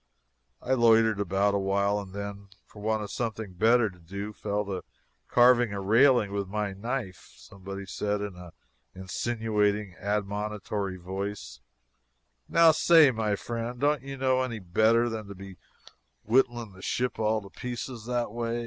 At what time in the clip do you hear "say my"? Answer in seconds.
12.71-13.35